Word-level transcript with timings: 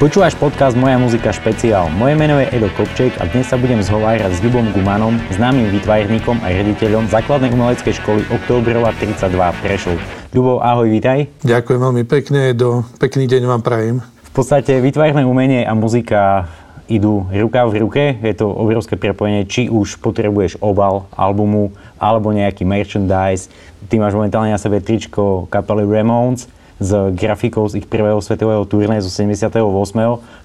Počúvaš 0.00 0.32
podcast 0.32 0.80
Moja 0.80 0.96
muzika 0.96 1.28
špeciál. 1.28 1.92
Moje 1.92 2.16
meno 2.16 2.40
je 2.40 2.48
Edo 2.56 2.72
Kopček 2.72 3.20
a 3.20 3.28
dnes 3.28 3.52
sa 3.52 3.60
budem 3.60 3.84
zhovárať 3.84 4.32
s 4.32 4.40
Ľubom 4.40 4.72
Gumanom, 4.72 5.20
známym 5.28 5.68
výtvarníkom 5.76 6.40
a 6.40 6.48
riaditeľom 6.48 7.12
základnej 7.12 7.52
umeleckej 7.52 8.00
školy 8.00 8.24
Oktobrova 8.32 8.96
32 8.96 9.36
Prešov. 9.60 10.00
Ľubo, 10.32 10.64
ahoj, 10.64 10.88
vítaj. 10.88 11.28
Ďakujem 11.44 11.80
veľmi 11.84 12.04
pekne, 12.08 12.56
Edo. 12.56 12.88
Pekný 12.96 13.28
deň 13.28 13.44
vám 13.44 13.60
prajem. 13.60 14.00
V 14.00 14.32
podstate 14.32 14.80
výtvarné 14.80 15.20
umenie 15.28 15.68
a 15.68 15.76
muzika 15.76 16.48
idú 16.88 17.28
ruka 17.28 17.68
v 17.68 17.84
ruke. 17.84 18.04
Je 18.24 18.32
to 18.32 18.48
obrovské 18.48 18.96
prepojenie, 18.96 19.44
či 19.44 19.68
už 19.68 20.00
potrebuješ 20.00 20.64
obal 20.64 21.12
albumu 21.12 21.76
alebo 22.00 22.32
nejaký 22.32 22.64
merchandise. 22.64 23.52
Ty 23.92 24.00
máš 24.00 24.16
momentálne 24.16 24.48
na 24.48 24.56
sebe 24.56 24.80
tričko 24.80 25.44
kapely 25.52 25.84
Ramones 25.84 26.48
s 26.80 26.90
grafikou 27.12 27.68
z 27.68 27.84
ich 27.84 27.86
prvého 27.86 28.18
svetového 28.24 28.64
turné 28.64 28.98
zo 29.04 29.12
78. 29.12 29.60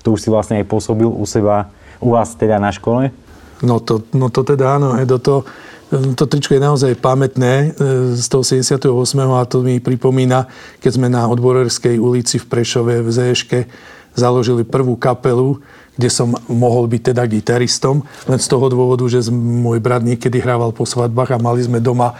To 0.03 0.07
už 0.11 0.19
si 0.19 0.27
vlastne 0.27 0.59
aj 0.59 0.67
pôsobil 0.67 1.07
u 1.07 1.23
seba, 1.23 1.71
u 2.03 2.11
vás 2.11 2.35
teda 2.35 2.59
na 2.59 2.75
škole? 2.75 3.15
No 3.63 3.79
to, 3.79 4.03
no 4.11 4.27
to 4.27 4.43
teda 4.43 4.75
áno, 4.75 4.99
do 5.07 5.15
to, 5.15 5.47
to 6.19 6.23
tričko 6.27 6.59
je 6.59 6.61
naozaj 6.61 6.99
pamätné 6.99 7.71
e, 7.71 8.19
z 8.19 8.25
toho 8.27 8.43
78. 8.43 8.91
a 9.31 9.47
to 9.47 9.63
mi 9.63 9.79
pripomína, 9.79 10.51
keď 10.83 10.91
sme 10.91 11.07
na 11.07 11.31
Odborerskej 11.31 11.95
ulici 11.95 12.35
v 12.35 12.45
Prešove 12.51 12.99
v 12.99 13.09
Zeške 13.09 13.59
založili 14.11 14.67
prvú 14.67 14.99
kapelu, 14.99 15.59
kde 15.95 16.09
som 16.11 16.35
mohol 16.51 16.91
byť 16.91 17.15
teda 17.15 17.23
gitaristom, 17.25 18.03
len 18.27 18.39
z 18.39 18.47
toho 18.51 18.67
dôvodu, 18.67 19.07
že 19.07 19.31
môj 19.31 19.79
brat 19.79 20.03
niekedy 20.03 20.43
hrával 20.43 20.75
po 20.75 20.83
svadbách 20.83 21.35
a 21.35 21.41
mali 21.41 21.63
sme 21.63 21.79
doma 21.79 22.11
e, 22.11 22.15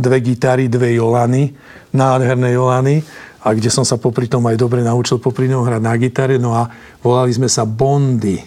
dve 0.00 0.20
gitary, 0.20 0.68
dve 0.68 0.92
Jolany, 0.96 1.56
nádherné 1.96 2.52
Jolany 2.52 3.00
a 3.42 3.48
kde 3.56 3.72
som 3.72 3.82
sa 3.82 3.98
popri 3.98 4.30
tom 4.30 4.44
aj 4.46 4.54
dobre 4.54 4.84
naučil 4.84 5.18
popri 5.18 5.50
ňom 5.50 5.66
hrať 5.66 5.82
na 5.82 5.94
gitare. 5.98 6.36
No 6.38 6.54
a 6.54 6.70
volali 7.02 7.34
sme 7.34 7.50
sa 7.50 7.66
Bondy. 7.66 8.38
E, 8.38 8.44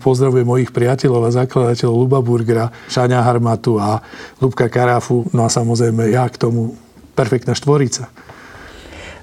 pozdravujem 0.00 0.46
mojich 0.46 0.70
priateľov 0.72 1.28
a 1.28 1.36
zakladateľov 1.44 1.94
Luba 1.94 2.18
Burgera, 2.24 2.72
Šáňa 2.88 3.20
Harmatu 3.20 3.76
a 3.82 4.00
Lubka 4.40 4.70
Karafu. 4.72 5.28
No 5.34 5.44
a 5.44 5.52
samozrejme 5.52 6.08
ja 6.14 6.24
k 6.32 6.38
tomu 6.40 6.78
perfektná 7.12 7.52
štvorica. 7.52 8.08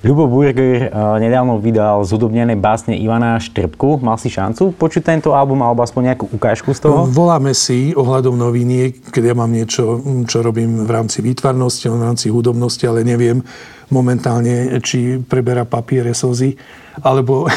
Ľubo 0.03 0.27
Burger 0.27 0.91
nedávno 1.23 1.63
vydal 1.63 2.03
zhudobnené 2.03 2.59
básne 2.59 2.91
Ivana 2.99 3.39
Štrbku. 3.39 4.03
Mal 4.03 4.19
si 4.19 4.27
šancu 4.27 4.75
počuť 4.75 4.99
tento 4.99 5.31
album 5.31 5.63
alebo 5.63 5.79
aspoň 5.79 6.11
nejakú 6.11 6.27
ukážku 6.27 6.75
z 6.75 6.83
toho? 6.83 7.07
Voláme 7.07 7.55
si 7.55 7.95
ohľadom 7.95 8.35
noviniek, 8.35 8.99
keď 8.99 9.31
ja 9.31 9.35
mám 9.39 9.47
niečo, 9.47 10.03
čo 10.27 10.43
robím 10.43 10.83
v 10.83 10.91
rámci 10.91 11.23
výtvarnosti, 11.23 11.87
v 11.87 12.03
rámci 12.03 12.27
hudobnosti, 12.27 12.83
ale 12.83 13.07
neviem 13.07 13.47
momentálne, 13.87 14.75
či 14.83 15.23
preberá 15.23 15.63
papiere 15.63 16.11
slzy, 16.11 16.59
alebo 16.99 17.47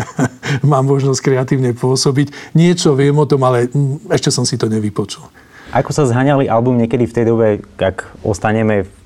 mám 0.60 0.84
možnosť 0.84 1.24
kreatívne 1.24 1.72
pôsobiť. 1.72 2.52
Niečo 2.52 2.92
viem 2.92 3.16
o 3.16 3.24
tom, 3.24 3.40
ale 3.48 3.72
ešte 4.12 4.28
som 4.28 4.44
si 4.44 4.60
to 4.60 4.68
nevypočul. 4.68 5.24
Ako 5.72 5.88
sa 5.96 6.04
zhaňali 6.04 6.52
album 6.52 6.76
niekedy 6.76 7.08
v 7.08 7.16
tej 7.16 7.24
dobe, 7.32 7.64
ak 7.80 8.12
ostaneme 8.20 8.84
v 8.84 9.03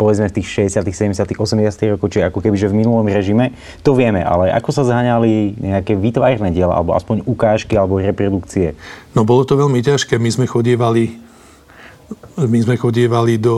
povedzme 0.00 0.32
v 0.32 0.40
tých 0.40 0.72
60., 0.72 0.80
70., 1.12 1.36
80. 1.36 1.92
rokoch, 1.92 2.08
čiže 2.08 2.32
ako 2.32 2.40
keby 2.40 2.56
že 2.56 2.72
v 2.72 2.80
minulom 2.80 3.04
režime, 3.04 3.52
to 3.84 3.92
vieme, 3.92 4.24
ale 4.24 4.48
ako 4.48 4.72
sa 4.72 4.88
zháňali 4.88 5.60
nejaké 5.60 5.92
výtvarné 5.92 6.56
diela, 6.56 6.80
alebo 6.80 6.96
aspoň 6.96 7.28
ukážky, 7.28 7.76
alebo 7.76 8.00
reprodukcie? 8.00 8.72
No 9.12 9.28
bolo 9.28 9.44
to 9.44 9.60
veľmi 9.60 9.84
ťažké. 9.84 10.16
My 10.16 10.32
sme 10.32 10.48
chodievali 10.48 11.29
my 12.40 12.58
sme 12.64 12.80
chodievali 12.80 13.36
do 13.36 13.54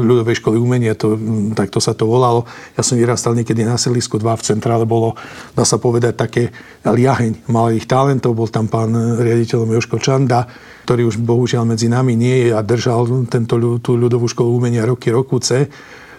ľudovej 0.00 0.40
školy 0.40 0.56
umenia, 0.56 0.96
to, 0.96 1.18
tak 1.52 1.68
to 1.68 1.82
sa 1.82 1.92
to 1.92 2.08
volalo. 2.08 2.48
Ja 2.78 2.80
som 2.80 2.96
vyrastal 2.96 3.36
niekedy 3.36 3.66
na 3.66 3.76
Selisku 3.76 4.16
2 4.16 4.40
v 4.40 4.46
centrále, 4.46 4.88
bolo, 4.88 5.18
dá 5.52 5.66
sa 5.66 5.76
povedať, 5.76 6.14
také 6.16 6.42
liaheň 6.86 7.50
malých 7.50 7.84
talentov. 7.84 8.38
Bol 8.38 8.48
tam 8.48 8.70
pán 8.70 8.94
riaditeľ 9.20 9.68
Joško 9.76 10.00
Čanda, 10.00 10.48
ktorý 10.88 11.10
už 11.10 11.20
bohužiaľ 11.20 11.68
medzi 11.68 11.90
nami 11.90 12.16
nie 12.16 12.48
je 12.48 12.50
a 12.56 12.60
držal 12.64 13.28
tento, 13.28 13.58
tú 13.82 13.90
ľudovú 13.98 14.30
školu 14.30 14.56
umenia 14.56 14.88
roky, 14.88 15.12
rokuce. 15.12 15.68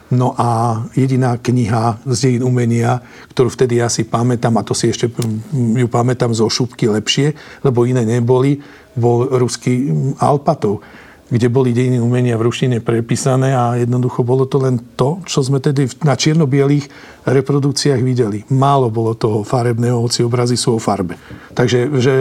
No 0.07 0.31
a 0.39 0.79
jediná 0.95 1.35
kniha 1.35 1.99
z 2.07 2.17
dejín 2.23 2.43
umenia, 2.47 3.03
ktorú 3.35 3.51
vtedy 3.51 3.83
ja 3.83 3.91
si 3.91 4.07
pamätám, 4.07 4.55
a 4.55 4.63
to 4.63 4.71
si 4.71 4.87
ešte 4.87 5.11
ju 5.51 5.87
pamätám 5.91 6.31
zo 6.31 6.47
šupky 6.47 6.87
lepšie, 6.87 7.35
lebo 7.67 7.83
iné 7.83 8.07
neboli, 8.07 8.63
bol 8.95 9.27
ruský 9.27 9.91
Alpatov 10.17 10.79
kde 11.27 11.47
boli 11.51 11.75
dejiny 11.75 11.99
umenia 11.99 12.39
v 12.39 12.47
ruštine 12.47 12.79
prepísané 12.79 13.51
a 13.51 13.75
jednoducho 13.75 14.23
bolo 14.23 14.47
to 14.47 14.63
len 14.63 14.79
to, 14.95 15.19
čo 15.27 15.43
sme 15.43 15.59
tedy 15.59 15.91
na 16.07 16.15
čierno-bielých 16.15 16.87
reprodukciách 17.27 17.99
videli. 17.99 18.47
Málo 18.47 18.87
bolo 18.87 19.11
toho 19.11 19.43
farebného, 19.43 19.99
hoci 19.99 20.23
obrazy 20.23 20.55
sú 20.55 20.79
o 20.79 20.83
farbe. 20.83 21.19
Takže 21.51 21.91
že 21.99 22.13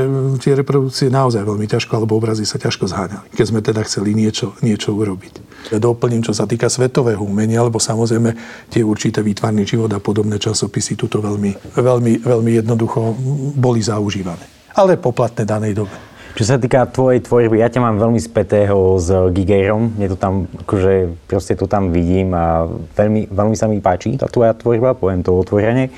tie 0.42 0.58
reprodukcie 0.58 1.06
naozaj 1.06 1.46
veľmi 1.46 1.70
ťažko, 1.70 1.92
alebo 1.94 2.18
obrazy 2.18 2.42
sa 2.42 2.58
ťažko 2.58 2.90
zháňali, 2.90 3.30
keď 3.30 3.46
sme 3.46 3.60
teda 3.62 3.86
chceli 3.86 4.18
niečo, 4.18 4.58
niečo 4.66 4.90
urobiť. 4.90 5.46
Doplním, 5.78 6.22
čo 6.22 6.34
sa 6.34 6.46
týka 6.46 6.66
svetového 6.66 7.22
umenia, 7.22 7.62
alebo 7.62 7.78
samozrejme 7.78 8.34
tie 8.70 8.82
určité 8.82 9.22
výtvarný 9.22 9.66
život 9.66 9.90
a 9.94 10.02
podobné 10.02 10.38
časopisy 10.38 10.98
tuto 10.98 11.22
veľmi, 11.22 11.78
veľmi, 11.78 12.12
veľmi 12.22 12.52
jednoducho 12.62 13.14
boli 13.54 13.82
zaužívané. 13.82 14.74
Ale 14.74 14.98
poplatné 14.98 15.46
danej 15.46 15.78
dobe. 15.78 16.15
Čo 16.36 16.44
sa 16.44 16.60
týka 16.60 16.84
tvojej 16.84 17.24
tvorby, 17.24 17.64
ja 17.64 17.72
ťa 17.72 17.80
mám 17.80 17.96
veľmi 17.96 18.20
spätého 18.20 19.00
s 19.00 19.08
Gigeirom. 19.32 19.96
Mne 19.96 20.12
to 20.12 20.20
tam, 20.20 20.44
akože 20.68 21.16
proste 21.24 21.56
to 21.56 21.64
tam 21.64 21.96
vidím 21.96 22.36
a 22.36 22.68
veľmi, 22.92 23.32
veľmi 23.32 23.56
sa 23.56 23.64
mi 23.72 23.80
páči 23.80 24.20
tá 24.20 24.28
tvoja 24.28 24.52
tvorba, 24.52 24.92
poviem 24.92 25.24
to 25.24 25.32
otvorene. 25.32 25.88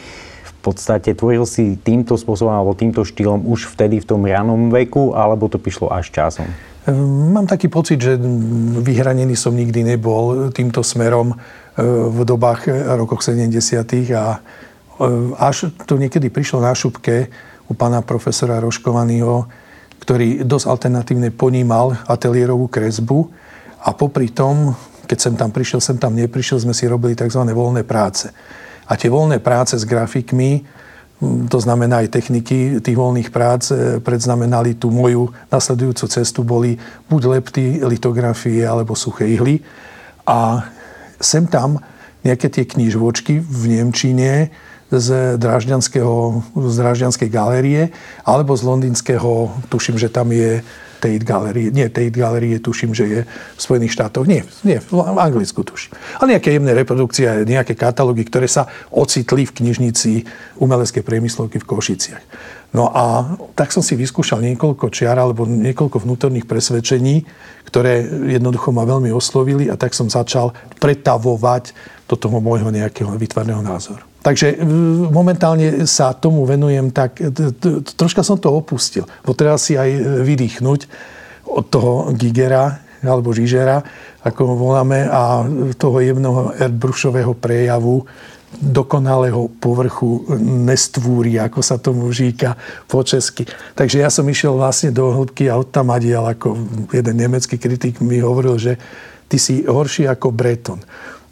V 0.47 0.55
podstate 0.63 1.19
tvoril 1.19 1.43
si 1.43 1.75
týmto 1.75 2.15
spôsobom 2.15 2.55
alebo 2.55 2.79
týmto 2.79 3.03
štýlom 3.03 3.51
už 3.51 3.67
vtedy 3.75 3.99
v 3.99 4.07
tom 4.07 4.23
ranom 4.23 4.71
veku, 4.71 5.11
alebo 5.11 5.51
to 5.51 5.59
prišlo 5.59 5.91
až 5.91 6.15
časom? 6.15 6.47
Ehm, 6.87 7.35
mám 7.35 7.51
taký 7.51 7.67
pocit, 7.67 7.99
že 7.99 8.15
vyhranený 8.79 9.35
som 9.35 9.59
nikdy 9.59 9.83
nebol 9.83 10.55
týmto 10.55 10.87
smerom 10.87 11.35
ehm, 11.35 12.15
v 12.15 12.19
dobách 12.23 12.71
eh, 12.71 12.95
rokoch 12.95 13.27
70. 13.27 13.51
a 14.15 14.39
ehm, 14.39 15.35
až 15.35 15.75
to 15.83 15.99
niekedy 15.99 16.31
prišlo 16.31 16.63
na 16.63 16.79
šupke 16.79 17.27
u 17.67 17.75
pána 17.75 18.07
profesora 18.07 18.63
Roškovanýho, 18.63 19.67
ktorý 20.09 20.41
dosť 20.41 20.73
alternatívne 20.73 21.29
ponímal 21.29 21.93
ateliérovú 22.09 22.65
kresbu 22.73 23.29
a 23.85 23.93
popri 23.93 24.33
tom, 24.33 24.73
keď 25.05 25.19
som 25.21 25.37
tam 25.37 25.53
prišiel, 25.53 25.85
sem 25.85 26.01
tam 26.01 26.17
neprišiel, 26.17 26.65
sme 26.65 26.73
si 26.73 26.89
robili 26.89 27.13
tzv. 27.13 27.45
voľné 27.45 27.85
práce. 27.85 28.33
A 28.89 28.97
tie 28.97 29.13
voľné 29.13 29.45
práce 29.45 29.77
s 29.77 29.85
grafikmi, 29.85 30.65
to 31.53 31.61
znamená 31.61 32.01
aj 32.01 32.17
techniky 32.17 32.81
tých 32.81 32.97
voľných 32.97 33.29
prác, 33.29 33.69
e, 33.69 34.01
predznamenali 34.01 34.81
tú 34.81 34.89
moju 34.89 35.29
nasledujúcu 35.53 36.05
cestu, 36.09 36.41
boli 36.41 36.81
buď 37.13 37.23
lepty, 37.29 37.65
litografie 37.85 38.65
alebo 38.65 38.97
suché 38.97 39.29
ihly. 39.29 39.61
A 40.25 40.65
sem 41.21 41.45
tam 41.45 41.85
nejaké 42.25 42.49
tie 42.49 42.65
knižvočky 42.65 43.45
v 43.45 43.63
Nemčine, 43.77 44.49
z, 44.89 45.37
Drážďanského, 45.37 46.43
z 46.57 46.75
Drážďanskej 46.81 47.29
galérie 47.29 47.83
alebo 48.25 48.57
z 48.57 48.63
londýnskeho, 48.65 49.53
tuším, 49.69 50.01
že 50.01 50.09
tam 50.09 50.33
je 50.33 50.65
Tate 50.99 51.23
Gallery, 51.23 51.71
nie 51.71 51.87
Tate 51.89 52.11
Gallery, 52.11 52.59
tuším, 52.59 52.91
že 52.91 53.05
je 53.07 53.21
v 53.29 53.61
Spojených 53.61 53.95
štátoch, 53.95 54.27
nie, 54.27 54.43
nie 54.67 54.83
v 54.83 54.91
Anglicku 54.99 55.63
tuším. 55.63 55.95
Ale 56.19 56.35
nejaké 56.35 56.59
jemné 56.59 56.75
reprodukcie, 56.75 57.47
nejaké 57.47 57.79
katalógy, 57.79 58.27
ktoré 58.27 58.51
sa 58.51 58.67
ocitli 58.91 59.47
v 59.47 59.55
knižnici 59.63 60.27
umeleckej 60.59 61.03
priemyslovky 61.07 61.63
v 61.63 61.69
Košiciach. 61.71 62.25
No 62.69 62.93
a 62.93 63.25
tak 63.57 63.73
som 63.73 63.81
si 63.81 63.97
vyskúšal 63.97 64.45
niekoľko 64.45 64.93
čiar 64.93 65.17
alebo 65.17 65.49
niekoľko 65.49 66.05
vnútorných 66.05 66.45
presvedčení, 66.45 67.25
ktoré 67.65 68.05
jednoducho 68.29 68.77
ma 68.77 68.85
veľmi 68.85 69.09
oslovili 69.09 69.73
a 69.73 69.79
tak 69.81 69.97
som 69.97 70.13
začal 70.13 70.53
pretavovať 70.77 71.73
do 72.05 72.17
toho 72.21 72.41
môjho 72.45 72.69
nejakého 72.69 73.09
vytvarného 73.17 73.65
názoru. 73.65 74.08
Takže 74.29 74.61
momentálne 75.09 75.89
sa 75.89 76.13
tomu 76.13 76.45
venujem 76.45 76.93
tak, 76.93 77.17
troška 77.97 78.21
som 78.21 78.37
to 78.37 78.53
opustil. 78.53 79.09
Potreboval 79.25 79.57
si 79.57 79.73
aj 79.73 80.21
vydýchnuť 80.21 80.81
od 81.49 81.65
toho 81.73 82.13
Gigera, 82.13 82.77
alebo 83.01 83.33
Žižera, 83.33 83.81
ako 84.29 84.41
ho 84.53 84.55
voláme, 84.61 85.09
a 85.09 85.49
toho 85.81 86.05
jemného 86.05 86.53
Erdbrušového 86.61 87.33
prejavu, 87.41 88.05
dokonalého 88.61 89.49
povrchu 89.57 90.29
nestvúri, 90.45 91.41
ako 91.41 91.65
sa 91.65 91.81
tomu 91.81 92.13
říka 92.13 92.53
po 92.85 93.01
česky. 93.01 93.49
Takže 93.73 94.05
ja 94.05 94.13
som 94.13 94.29
išiel 94.29 94.53
vlastne 94.61 94.93
do 94.93 95.09
hĺbky 95.09 95.49
a 95.49 95.57
adiel, 95.97 96.29
ako 96.29 96.53
jeden 96.93 97.17
nemecký 97.17 97.57
kritik 97.57 98.05
mi 98.05 98.21
hovoril, 98.21 98.61
že 98.61 98.77
ty 99.25 99.41
si 99.41 99.65
horší 99.65 100.05
ako 100.05 100.37
Breton 100.37 100.85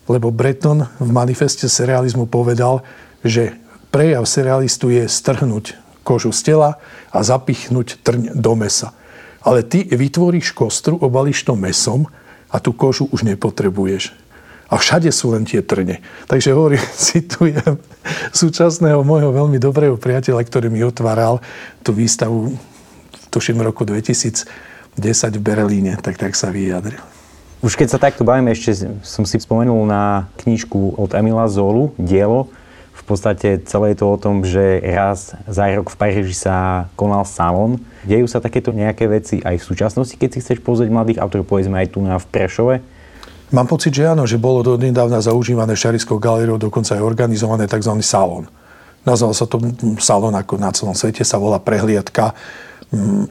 lebo 0.06 0.31
Breton 0.31 0.87
v 0.99 1.11
manifeste 1.11 1.67
serializmu 1.67 2.31
povedal, 2.31 2.82
že 3.26 3.58
prejav 3.91 4.26
serialistu 4.26 4.94
je 4.94 5.05
strhnúť 5.06 5.75
kožu 6.06 6.31
z 6.31 6.55
tela 6.55 6.79
a 7.11 7.19
zapichnúť 7.26 7.99
trň 8.06 8.23
do 8.38 8.53
mesa. 8.55 8.94
Ale 9.43 9.67
ty 9.67 9.87
vytvoríš 9.87 10.55
kostru, 10.55 10.99
obališ 10.99 11.43
to 11.47 11.58
mesom 11.58 12.06
a 12.50 12.62
tú 12.62 12.70
kožu 12.70 13.11
už 13.11 13.26
nepotrebuješ. 13.26 14.14
A 14.67 14.75
všade 14.79 15.11
sú 15.14 15.31
len 15.31 15.47
tie 15.47 15.62
trne. 15.62 16.03
Takže 16.26 16.55
hovorím, 16.55 16.82
citujem 17.11 17.79
súčasného 18.35 19.02
môjho 19.02 19.31
veľmi 19.35 19.59
dobrého 19.59 19.99
priateľa, 19.99 20.43
ktorý 20.43 20.70
mi 20.70 20.82
otváral 20.82 21.43
tú 21.82 21.94
výstavu, 21.94 22.55
tuším 23.31 23.62
v 23.62 23.67
roku 23.70 23.82
2010 23.87 24.47
v 25.38 25.43
Berlíne, 25.43 25.99
tak 25.99 26.19
tak 26.19 26.35
sa 26.35 26.50
vyjadril. 26.50 27.15
Už 27.66 27.74
keď 27.74 27.88
sa 27.90 27.98
takto 27.98 28.22
bavíme, 28.22 28.54
ešte 28.54 28.86
som 29.02 29.26
si 29.26 29.42
spomenul 29.42 29.90
na 29.90 30.30
knižku 30.38 31.02
od 31.02 31.10
Emila 31.18 31.50
Zolu, 31.50 31.90
Dielo. 31.98 32.46
V 32.94 33.02
podstate 33.02 33.58
celé 33.66 33.90
je 33.90 33.98
to 33.98 34.06
o 34.06 34.20
tom, 34.22 34.46
že 34.46 34.78
raz 34.86 35.34
za 35.50 35.66
rok 35.74 35.90
v 35.90 35.98
Paríži 35.98 36.30
sa 36.30 36.86
konal 36.94 37.26
salon. 37.26 37.82
Dejú 38.06 38.30
sa 38.30 38.38
takéto 38.38 38.70
nejaké 38.70 39.10
veci 39.10 39.42
aj 39.42 39.58
v 39.58 39.66
súčasnosti, 39.66 40.14
keď 40.14 40.30
si 40.30 40.46
chceš 40.46 40.62
pozrieť 40.62 40.94
mladých 40.94 41.18
autorov, 41.18 41.50
povedzme 41.50 41.74
aj 41.74 41.90
tu 41.90 42.06
na 42.06 42.22
v 42.22 42.26
Prešove? 42.30 42.76
Mám 43.50 43.66
pocit, 43.66 43.98
že 43.98 44.14
áno, 44.14 44.30
že 44.30 44.38
bolo 44.38 44.62
do 44.62 44.78
nedávna 44.78 45.18
zaužívané 45.18 45.74
Šariskou 45.74 46.22
galériou 46.22 46.62
dokonca 46.62 46.94
aj 46.94 47.02
organizované 47.02 47.66
tzv. 47.66 47.98
salon. 47.98 48.46
Nazval 49.02 49.34
sa 49.34 49.42
to 49.42 49.58
salon 49.98 50.38
ako 50.38 50.54
na 50.54 50.70
celom 50.70 50.94
svete, 50.94 51.26
sa 51.26 51.42
volá 51.42 51.58
prehliadka 51.58 52.30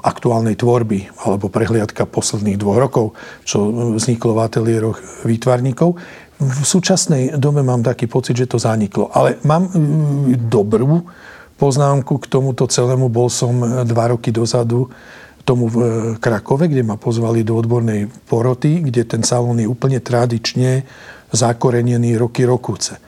aktuálnej 0.03 0.59
tvorby 0.59 1.23
alebo 1.23 1.47
prehliadka 1.47 2.03
posledných 2.03 2.59
dvoch 2.59 2.79
rokov, 2.79 3.05
čo 3.47 3.63
vzniklo 3.95 4.35
v 4.35 4.43
ateliéroch 4.43 4.97
výtvarníkov. 5.23 5.95
V 6.35 6.63
súčasnej 6.67 7.39
dobe 7.39 7.63
mám 7.63 7.79
taký 7.79 8.11
pocit, 8.11 8.35
že 8.35 8.51
to 8.51 8.59
zaniklo. 8.59 9.07
Ale 9.15 9.39
mám 9.47 9.71
mm, 9.71 10.51
dobrú 10.51 11.07
poznámku 11.55 12.19
k 12.19 12.27
tomuto 12.27 12.67
celému. 12.67 13.07
Bol 13.07 13.31
som 13.31 13.55
dva 13.87 14.11
roky 14.11 14.35
dozadu 14.35 14.91
tomu 15.47 15.71
v 15.71 15.77
Krakove, 16.19 16.67
kde 16.67 16.83
ma 16.83 16.99
pozvali 16.99 17.47
do 17.47 17.55
odbornej 17.55 18.11
poroty, 18.27 18.83
kde 18.83 19.07
ten 19.07 19.23
salón 19.23 19.63
je 19.63 19.69
úplne 19.69 20.03
tradične 20.03 20.83
zakorenený 21.31 22.19
roky 22.19 22.43
rokúce. 22.43 22.99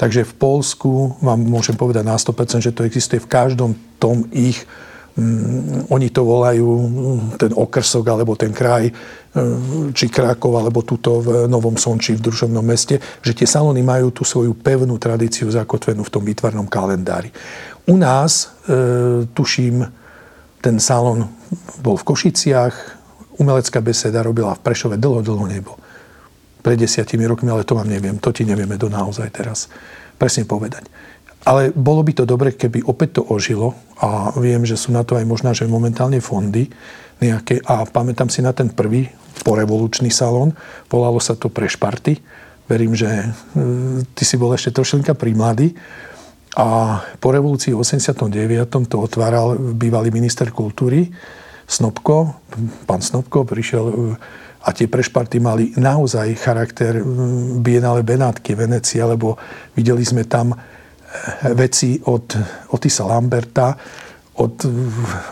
Takže 0.00 0.24
v 0.24 0.32
Polsku 0.40 1.20
vám 1.20 1.44
môžem 1.44 1.76
povedať 1.76 2.08
na 2.08 2.16
100%, 2.16 2.64
že 2.64 2.72
to 2.72 2.88
existuje 2.88 3.20
v 3.20 3.28
každom 3.28 3.76
tom 4.00 4.24
ich 4.32 4.64
Mm, 4.64 4.89
oni 5.90 6.08
to 6.10 6.22
volajú 6.24 6.68
mm, 6.68 7.20
ten 7.40 7.52
okrsok 7.54 8.04
alebo 8.08 8.36
ten 8.36 8.54
kraj, 8.54 8.90
mm, 8.90 9.92
či 9.94 10.06
Krakov, 10.10 10.56
alebo 10.58 10.82
tuto 10.82 11.20
v 11.20 11.28
Novom 11.46 11.76
Sonči 11.76 12.16
v 12.16 12.24
družovnom 12.24 12.62
meste, 12.62 12.98
že 13.20 13.32
tie 13.34 13.46
salóny 13.46 13.82
majú 13.82 14.10
tú 14.10 14.22
svoju 14.22 14.56
pevnú 14.58 14.96
tradíciu 14.96 15.50
zakotvenú 15.50 16.06
v 16.06 16.12
tom 16.12 16.22
výtvarnom 16.24 16.66
kalendári. 16.66 17.30
U 17.88 17.96
nás, 17.96 18.54
e, 18.68 19.26
tuším, 19.30 19.86
ten 20.60 20.76
salón 20.76 21.26
bol 21.80 21.96
v 21.96 22.06
Košiciach, 22.06 22.74
umelecká 23.40 23.80
beseda 23.80 24.20
robila 24.20 24.52
v 24.52 24.60
Prešove, 24.60 25.00
dlho, 25.00 25.24
dlho 25.24 25.46
nebol. 25.48 25.76
Pred 26.60 26.76
desiatimi 26.76 27.24
rokmi, 27.24 27.48
ale 27.48 27.64
to 27.64 27.72
vám 27.72 27.88
neviem, 27.88 28.20
to 28.20 28.28
ti 28.36 28.44
nevieme 28.44 28.76
do 28.76 28.92
naozaj 28.92 29.32
teraz 29.32 29.72
presne 30.20 30.44
povedať. 30.44 30.84
Ale 31.48 31.72
bolo 31.72 32.04
by 32.04 32.12
to 32.12 32.24
dobre, 32.28 32.52
keby 32.52 32.84
opäť 32.84 33.20
to 33.20 33.22
ožilo 33.32 33.72
a 33.96 34.32
viem, 34.36 34.60
že 34.68 34.76
sú 34.76 34.92
na 34.92 35.00
to 35.04 35.16
aj 35.16 35.24
možná, 35.24 35.56
že 35.56 35.64
momentálne 35.64 36.20
fondy 36.20 36.68
nejaké 37.20 37.60
a 37.64 37.84
pamätám 37.84 38.28
si 38.28 38.40
na 38.40 38.52
ten 38.52 38.68
prvý 38.72 39.08
porevolučný 39.44 40.12
salón, 40.12 40.52
volalo 40.88 41.20
sa 41.20 41.36
to 41.36 41.48
pre 41.48 41.68
šparty. 41.68 42.20
Verím, 42.68 42.94
že 42.94 43.08
e, 43.08 43.26
ty 44.14 44.22
si 44.22 44.36
bol 44.36 44.52
ešte 44.52 44.70
trošinka 44.70 45.16
primladý. 45.16 45.74
A 46.54 46.98
po 47.18 47.30
revolúcii 47.30 47.74
v 47.74 47.82
89. 47.82 48.30
to 48.90 48.96
otváral 49.00 49.54
bývalý 49.56 50.10
minister 50.10 50.50
kultúry 50.50 51.08
Snobko. 51.66 52.42
Pán 52.86 53.02
Snobko 53.02 53.42
prišiel 53.42 53.84
e, 53.86 53.94
a 54.60 54.68
tie 54.76 54.86
prešparty 54.92 55.40
mali 55.40 55.72
naozaj 55.80 56.36
charakter 56.36 57.00
Bienale 57.64 58.04
Benátky, 58.04 58.52
Venecia, 58.52 59.08
lebo 59.08 59.40
videli 59.72 60.04
sme 60.04 60.28
tam 60.28 60.52
veci 61.54 61.98
od 62.06 62.36
Otisa 62.70 63.04
Lamberta, 63.06 63.74
od 64.38 64.56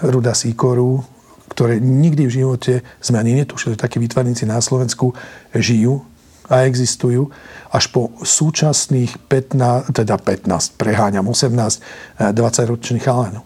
Ruda 0.04 0.34
Sikoru, 0.34 1.00
ktoré 1.48 1.80
nikdy 1.80 2.28
v 2.28 2.34
živote 2.42 2.75
sme 3.00 3.19
ani 3.19 3.42
netušili, 3.42 3.75
že 3.75 3.82
takí 3.82 3.98
výtvarníci 3.98 4.44
na 4.44 4.60
Slovensku 4.60 5.16
žijú 5.56 6.04
a 6.48 6.64
existujú, 6.64 7.28
až 7.69 7.84
po 7.92 8.14
súčasných 8.25 9.28
15, 9.28 9.92
teda 9.92 10.16
15, 10.16 10.80
preháňam 10.80 11.28
18, 11.28 12.31
20 12.32 12.72
ročných 12.72 13.04
chalanov. 13.04 13.44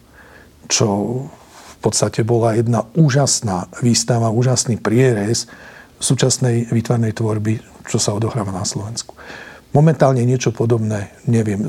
Čo 0.71 0.87
v 1.27 1.77
podstate 1.83 2.23
bola 2.23 2.55
jedna 2.55 2.87
úžasná 2.95 3.67
výstava, 3.83 4.31
úžasný 4.31 4.79
prierez 4.79 5.51
súčasnej 5.99 6.71
výtvarnej 6.71 7.15
tvorby, 7.15 7.59
čo 7.91 7.99
sa 7.99 8.15
odohráva 8.15 8.55
na 8.55 8.63
Slovensku. 8.63 9.15
Momentálne 9.73 10.25
niečo 10.25 10.53
podobné 10.53 11.17
neviem. 11.25 11.61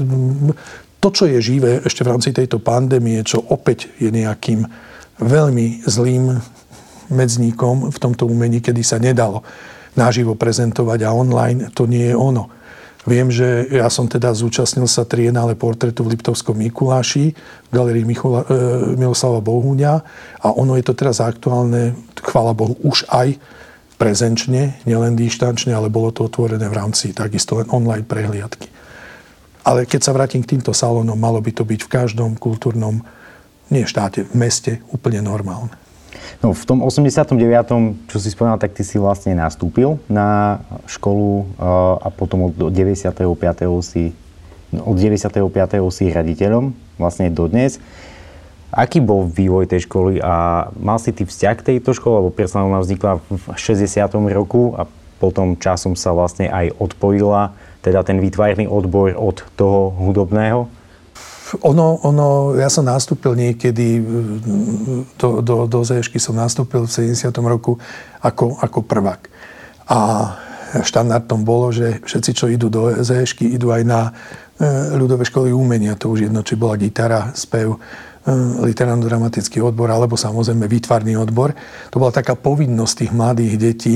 To, 1.00 1.08
čo 1.12 1.28
je 1.28 1.40
živé 1.44 1.84
ešte 1.84 2.04
v 2.04 2.12
rámci 2.16 2.32
tejto 2.32 2.64
pandémie, 2.64 3.20
čo 3.28 3.44
opäť 3.44 3.92
je 4.00 4.08
nejakým 4.08 4.64
veľmi 5.20 5.84
zlým 5.84 6.40
medzníkom 7.12 7.92
v 7.92 7.98
tomto 8.00 8.28
umení, 8.28 8.64
kedy 8.64 8.82
sa 8.84 9.00
nedalo 9.00 9.44
naživo 9.94 10.34
prezentovať 10.34 11.00
a 11.06 11.14
online, 11.14 11.70
to 11.76 11.86
nie 11.86 12.12
je 12.12 12.16
ono. 12.18 12.50
Viem, 13.04 13.28
že 13.28 13.68
ja 13.68 13.92
som 13.92 14.08
teda 14.08 14.32
zúčastnil 14.32 14.88
sa 14.88 15.04
trienále 15.04 15.60
portretu 15.60 16.08
v 16.08 16.16
Liptovskom 16.16 16.56
Mikuláši 16.56 17.36
v 17.36 17.72
galerii 17.72 18.08
Michula, 18.08 18.48
e, 18.48 18.96
Miloslava 18.96 19.44
Bohuňa 19.44 19.94
a 20.40 20.48
ono 20.56 20.80
je 20.80 20.88
to 20.88 20.96
teraz 20.96 21.20
aktuálne, 21.20 22.00
chvála 22.24 22.56
Bohu, 22.56 22.80
už 22.80 23.04
aj 23.12 23.36
prezenčne, 24.04 24.84
nielen 24.84 25.16
dištančne, 25.16 25.72
ale 25.72 25.88
bolo 25.88 26.12
to 26.12 26.28
otvorené 26.28 26.68
v 26.68 26.76
rámci 26.76 27.16
takisto 27.16 27.64
len 27.64 27.72
online 27.72 28.04
prehliadky. 28.04 28.68
Ale 29.64 29.88
keď 29.88 30.02
sa 30.04 30.12
vrátim 30.12 30.44
k 30.44 30.60
týmto 30.60 30.76
salónom, 30.76 31.16
malo 31.16 31.40
by 31.40 31.56
to 31.56 31.64
byť 31.64 31.88
v 31.88 31.90
každom 31.90 32.36
kultúrnom, 32.36 33.00
nie 33.72 33.88
štáte, 33.88 34.28
v 34.28 34.36
meste 34.36 34.84
úplne 34.92 35.24
normálne. 35.24 35.72
No, 36.44 36.52
v 36.52 36.64
tom 36.68 36.84
89., 36.84 38.12
čo 38.12 38.18
si 38.20 38.28
spomínal, 38.28 38.60
tak 38.60 38.76
ty 38.76 38.84
si 38.84 39.00
vlastne 39.00 39.32
nastúpil 39.40 39.96
na 40.12 40.60
školu 40.84 41.48
eh, 41.56 42.04
a 42.04 42.08
potom 42.12 42.52
od 42.52 42.54
95. 42.60 43.16
si 43.80 44.12
od 44.76 44.98
95. 45.00 45.40
si 45.96 46.12
raditeľom 46.12 46.76
vlastne 47.00 47.32
dodnes. 47.32 47.80
Aký 48.74 49.06
bol 49.06 49.30
vývoj 49.30 49.70
tej 49.70 49.86
školy 49.86 50.18
a 50.18 50.66
mal 50.82 50.98
si 50.98 51.14
ty 51.14 51.30
vzťah 51.30 51.56
k 51.62 51.68
tejto 51.74 51.94
škole, 51.94 52.26
lebo 52.26 52.34
presne 52.34 52.66
ona 52.66 52.82
vznikla 52.82 53.22
v 53.22 53.54
60. 53.54 54.02
roku 54.34 54.74
a 54.74 54.90
potom 55.22 55.54
časom 55.56 55.94
sa 55.94 56.10
vlastne 56.12 56.50
aj 56.50 56.74
odpojila, 56.82 57.54
teda 57.86 58.02
ten 58.02 58.18
výtvarný 58.18 58.66
odbor 58.66 59.14
od 59.14 59.46
toho 59.54 59.94
hudobného? 59.94 60.66
Ono, 61.62 62.02
ono, 62.02 62.58
ja 62.58 62.66
som 62.66 62.82
nastúpil 62.90 63.38
niekedy, 63.38 64.02
do, 65.22 65.46
do, 65.46 65.70
do 65.70 65.80
ZŠky 65.86 66.18
som 66.18 66.34
nastúpil 66.34 66.90
v 66.90 67.14
70. 67.14 67.30
roku 67.46 67.78
ako, 68.26 68.58
ako 68.58 68.80
prvák. 68.82 69.22
A 69.86 70.00
štandardom 70.82 71.46
bolo, 71.46 71.70
že 71.70 72.02
všetci, 72.02 72.32
čo 72.34 72.50
idú 72.50 72.74
do 72.74 72.90
ZŠky, 72.98 73.54
idú 73.54 73.70
aj 73.70 73.84
na 73.86 74.10
e, 74.10 74.12
ľudové 74.98 75.30
školy 75.30 75.54
umenia. 75.54 75.94
To 76.02 76.10
už 76.10 76.26
jedno, 76.26 76.42
či 76.42 76.58
bola 76.58 76.74
gitara, 76.74 77.30
spev, 77.38 77.78
literárno-dramatický 78.64 79.60
odbor 79.60 79.92
alebo 79.92 80.16
samozrejme 80.16 80.64
výtvarný 80.72 81.20
odbor. 81.20 81.52
To 81.92 82.00
bola 82.00 82.16
taká 82.16 82.40
povinnosť 82.40 82.94
tých 83.04 83.12
mladých 83.12 83.54
detí 83.60 83.96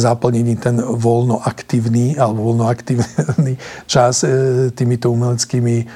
zaplniť 0.00 0.46
ten 0.56 0.76
voľno 0.80 1.44
aktívny 1.44 2.16
alebo 2.16 2.52
voľno 2.52 2.72
aktívny 2.72 3.60
čas 3.92 4.24
eh, 4.24 4.72
týmito 4.72 5.12
umeleckými 5.12 5.76
eh, 5.76 5.86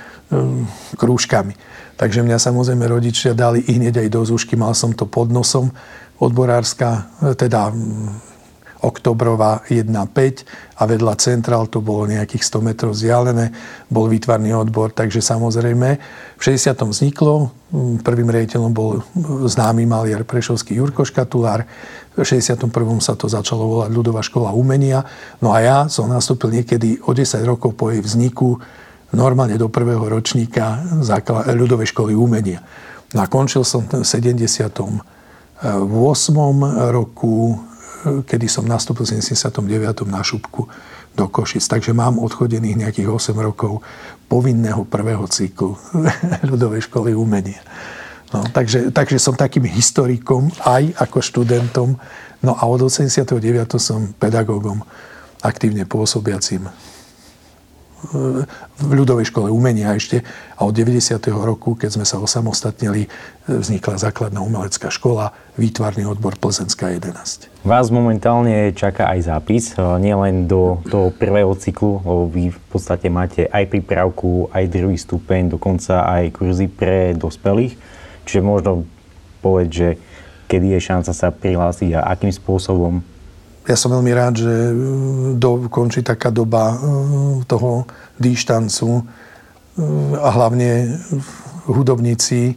krúžkami. 1.00 1.54
Takže 1.96 2.25
mňa 2.25 2.37
samozrejme 2.40 2.84
rodičia 2.84 3.37
dali 3.37 3.64
i 3.64 3.76
hneď 3.76 4.04
aj 4.04 4.08
do 4.08 4.20
zúšky, 4.25 4.56
mal 4.56 4.72
som 4.72 4.96
to 4.96 5.04
pod 5.04 5.28
nosom, 5.28 5.68
odborárska, 6.20 7.12
teda 7.37 7.72
Oktobrová 8.80 9.60
1.5 9.68 10.80
a 10.80 10.82
vedľa 10.88 11.14
centrál 11.20 11.68
to 11.68 11.84
bolo 11.84 12.08
nejakých 12.08 12.40
100 12.40 12.64
metrov 12.64 12.96
vzdialené, 12.96 13.52
bol 13.92 14.08
výtvarný 14.08 14.56
odbor, 14.56 14.88
takže 14.96 15.20
samozrejme 15.20 15.88
v 16.37 16.40
60. 16.40 16.72
vzniklo, 16.88 17.52
prvým 18.00 18.32
riaditeľom 18.32 18.72
bol 18.72 19.04
známy 19.44 19.84
maliar 19.84 20.25
Prešovský 20.25 20.80
Jurko 20.80 21.04
Škatulár, 21.04 21.68
v 22.16 22.25
61. 22.25 22.72
sa 23.04 23.12
to 23.14 23.28
začalo 23.28 23.68
volať 23.68 23.90
Ľudová 23.92 24.25
škola 24.25 24.56
umenia, 24.56 25.04
no 25.44 25.52
a 25.52 25.60
ja 25.60 25.78
som 25.92 26.08
nastúpil 26.08 26.49
niekedy 26.50 27.04
o 27.04 27.12
10 27.12 27.44
rokov 27.44 27.76
po 27.76 27.92
jej 27.92 28.00
vzniku 28.00 28.56
normálne 29.12 29.58
do 29.58 29.68
prvého 29.68 30.06
ročníka 30.06 30.80
ľudovej 31.50 31.90
školy 31.90 32.14
umenia. 32.14 32.62
No 33.10 33.22
a 33.22 33.26
končil 33.26 33.66
som 33.66 33.82
v 33.90 34.06
78. 34.06 34.46
roku 36.94 37.34
kedy 38.02 38.47
som 38.49 38.64
nastúpil 38.64 39.04
v 39.04 39.21
79. 39.21 40.09
na 40.09 40.25
šupku 40.25 40.66
do 41.14 41.25
Košic. 41.28 41.64
Takže 41.66 41.92
mám 41.92 42.16
odchodených 42.16 42.87
nejakých 42.87 43.09
8 43.09 43.37
rokov 43.38 43.85
povinného 44.30 44.87
prvého 44.87 45.26
cyklu 45.26 45.76
ľudovej 46.50 46.87
školy 46.88 47.12
umenia. 47.12 47.61
No, 48.30 48.47
takže, 48.47 48.95
takže 48.95 49.19
som 49.19 49.35
takým 49.35 49.66
historikom 49.66 50.54
aj 50.62 50.95
ako 51.02 51.19
študentom. 51.19 51.99
No 52.40 52.52
a 52.54 52.62
od 52.71 52.87
89. 52.87 53.37
som 53.83 54.14
pedagógom 54.16 54.87
aktívne 55.42 55.83
pôsobiacim 55.83 56.71
v 58.80 58.92
ľudovej 58.97 59.28
škole 59.28 59.52
umenia 59.52 59.92
ešte 59.92 60.25
a 60.57 60.64
od 60.64 60.73
90. 60.73 61.21
roku, 61.30 61.76
keď 61.76 62.00
sme 62.00 62.07
sa 62.09 62.16
osamostatnili, 62.16 63.12
vznikla 63.45 64.00
základná 64.00 64.40
umelecká 64.40 64.88
škola, 64.88 65.37
výtvarný 65.61 66.09
odbor 66.09 66.40
Plzenská 66.40 66.97
11. 66.97 67.52
Vás 67.61 67.92
momentálne 67.92 68.73
čaká 68.73 69.12
aj 69.12 69.28
zápis, 69.28 69.76
e, 69.76 69.85
nielen 70.00 70.49
do 70.49 70.80
toho 70.88 71.12
prvého 71.12 71.52
cyklu, 71.61 72.00
lebo 72.00 72.25
vy 72.33 72.45
v 72.57 72.61
podstate 72.73 73.12
máte 73.12 73.45
aj 73.45 73.69
prípravku, 73.69 74.49
aj 74.49 74.64
druhý 74.73 74.97
stupeň, 74.97 75.52
dokonca 75.52 76.09
aj 76.09 76.40
kurzy 76.40 76.73
pre 76.73 77.12
dospelých. 77.12 77.76
Čiže 78.25 78.40
možno 78.40 78.88
povedať, 79.45 79.69
že 79.69 79.88
kedy 80.49 80.73
je 80.76 80.80
šanca 80.80 81.12
sa 81.12 81.28
prihlásiť 81.28 82.00
a 82.00 82.09
akým 82.11 82.33
spôsobom 82.33 83.04
ja 83.69 83.76
som 83.76 83.93
veľmi 83.93 84.12
rád, 84.17 84.40
že 84.40 84.52
e, 84.52 84.73
do, 85.37 85.69
končí 85.69 86.00
taká 86.00 86.33
doba 86.33 86.73
e, 86.73 86.76
toho 87.45 87.85
dýštancu 88.17 88.88
e, 88.88 89.02
a 90.17 90.29
hlavne 90.33 90.97
hudobníci 91.69 92.57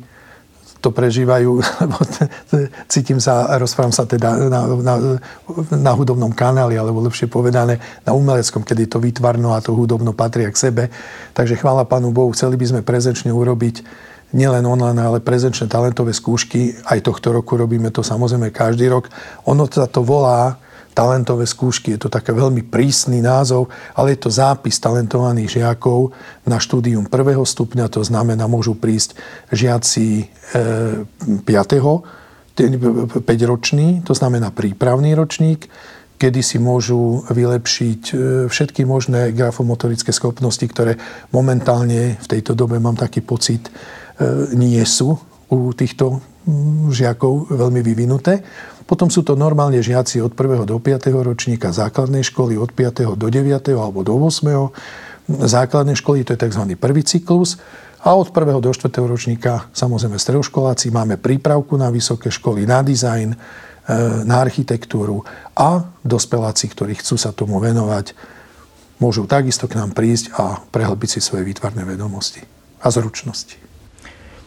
to 0.84 0.92
prežívajú, 0.92 1.64
cítim 2.92 3.16
sa, 3.24 3.56
rozprávam 3.56 3.96
sa 3.96 4.04
teda 4.04 4.36
na, 4.52 4.68
na, 4.68 4.96
na 5.72 5.92
hudobnom 5.96 6.36
kanáli, 6.36 6.76
alebo 6.76 7.00
lepšie 7.08 7.32
povedané 7.32 7.80
na 8.04 8.12
umeleckom, 8.12 8.68
kedy 8.68 8.92
to 8.92 9.00
výtvarno 9.00 9.56
a 9.56 9.64
to 9.64 9.72
hudobno 9.72 10.12
patria 10.12 10.52
k 10.52 10.60
sebe. 10.60 10.84
Takže 11.32 11.56
chvála 11.56 11.88
Pánu 11.88 12.12
Bohu, 12.12 12.36
chceli 12.36 12.60
by 12.60 12.66
sme 12.68 12.82
prezenčne 12.84 13.32
urobiť 13.32 13.80
nielen 14.36 14.68
online, 14.68 15.00
ale 15.00 15.24
prezenčné 15.24 15.72
talentové 15.72 16.12
skúšky. 16.12 16.76
Aj 16.84 17.00
tohto 17.00 17.32
roku 17.32 17.56
robíme 17.56 17.88
to 17.88 18.04
samozrejme 18.04 18.52
každý 18.52 18.92
rok. 18.92 19.08
Ono 19.48 19.64
sa 19.72 19.88
to 19.88 20.04
volá 20.04 20.60
talentové 20.94 21.50
skúšky. 21.50 21.98
Je 21.98 22.06
to 22.06 22.10
taký 22.14 22.32
veľmi 22.32 22.64
prísny 22.70 23.20
názov, 23.20 23.68
ale 23.98 24.14
je 24.14 24.20
to 24.24 24.30
zápis 24.30 24.78
talentovaných 24.78 25.60
žiakov 25.60 26.14
na 26.46 26.62
štúdium 26.62 27.10
prvého 27.10 27.44
stupňa, 27.44 27.90
to 27.90 28.06
znamená, 28.06 28.46
môžu 28.46 28.78
prísť 28.78 29.18
žiaci 29.50 30.30
e, 30.56 31.44
5. 31.44 32.24
5-ročný, 33.26 34.06
to 34.06 34.14
znamená 34.14 34.54
prípravný 34.54 35.18
ročník, 35.18 35.66
kedy 36.22 36.40
si 36.46 36.62
môžu 36.62 37.26
vylepšiť 37.28 38.02
e, 38.14 38.16
všetky 38.48 38.86
možné 38.86 39.34
grafomotorické 39.34 40.14
schopnosti, 40.14 40.64
ktoré 40.64 41.02
momentálne 41.34 42.16
v 42.22 42.28
tejto 42.30 42.54
dobe 42.54 42.78
mám 42.78 42.96
taký 42.96 43.26
pocit, 43.26 43.68
e, 43.68 43.72
nie 44.54 44.80
sú 44.86 45.18
u 45.50 45.74
týchto 45.74 46.22
žiakov 46.92 47.56
veľmi 47.56 47.82
vyvinuté. 47.82 48.44
Potom 48.84 49.08
sú 49.08 49.24
to 49.24 49.40
normálne 49.40 49.80
žiaci 49.80 50.20
od 50.20 50.36
1. 50.36 50.68
do 50.68 50.76
5. 50.76 51.08
ročníka 51.24 51.72
základnej 51.72 52.24
školy, 52.28 52.60
od 52.60 52.76
5. 52.76 53.16
do 53.16 53.28
9. 53.32 53.50
alebo 53.80 54.04
do 54.04 54.16
8. 54.20 55.48
základnej 55.48 55.96
školy, 55.96 56.28
to 56.28 56.36
je 56.36 56.40
tzv. 56.44 56.64
prvý 56.76 57.02
cyklus. 57.08 57.60
A 58.04 58.20
od 58.20 58.36
1. 58.36 58.60
do 58.60 58.72
4. 58.76 58.92
ročníka 59.08 59.72
samozrejme 59.72 60.20
stredoškoláci 60.20 60.92
máme 60.92 61.16
prípravku 61.16 61.80
na 61.80 61.88
vysoké 61.88 62.28
školy, 62.28 62.68
na 62.68 62.84
dizajn, 62.84 63.32
e, 63.32 63.38
na 64.28 64.44
architektúru 64.44 65.24
a 65.56 65.88
dospeláci, 66.04 66.68
ktorí 66.68 67.00
chcú 67.00 67.16
sa 67.16 67.32
tomu 67.32 67.64
venovať, 67.64 68.12
môžu 69.00 69.24
takisto 69.24 69.72
k 69.72 69.80
nám 69.80 69.96
prísť 69.96 70.36
a 70.36 70.60
prehlbiť 70.60 71.10
si 71.16 71.20
svoje 71.24 71.48
výtvarné 71.48 71.88
vedomosti 71.88 72.44
a 72.84 72.92
zručnosti. 72.92 73.56